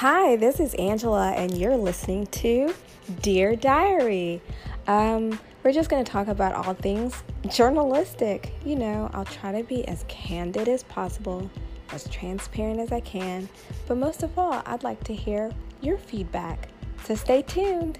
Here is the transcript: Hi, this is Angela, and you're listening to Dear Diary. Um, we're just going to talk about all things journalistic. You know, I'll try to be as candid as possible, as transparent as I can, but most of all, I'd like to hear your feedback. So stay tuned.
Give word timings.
Hi, 0.00 0.36
this 0.36 0.60
is 0.60 0.74
Angela, 0.74 1.30
and 1.30 1.56
you're 1.56 1.78
listening 1.78 2.26
to 2.26 2.74
Dear 3.22 3.56
Diary. 3.56 4.42
Um, 4.86 5.40
we're 5.62 5.72
just 5.72 5.88
going 5.88 6.04
to 6.04 6.12
talk 6.12 6.28
about 6.28 6.52
all 6.52 6.74
things 6.74 7.22
journalistic. 7.48 8.52
You 8.62 8.76
know, 8.76 9.10
I'll 9.14 9.24
try 9.24 9.52
to 9.52 9.66
be 9.66 9.88
as 9.88 10.04
candid 10.06 10.68
as 10.68 10.82
possible, 10.82 11.50
as 11.92 12.06
transparent 12.10 12.78
as 12.78 12.92
I 12.92 13.00
can, 13.00 13.48
but 13.88 13.96
most 13.96 14.22
of 14.22 14.38
all, 14.38 14.62
I'd 14.66 14.82
like 14.82 15.02
to 15.04 15.14
hear 15.14 15.50
your 15.80 15.96
feedback. 15.96 16.68
So 17.04 17.14
stay 17.14 17.40
tuned. 17.40 17.98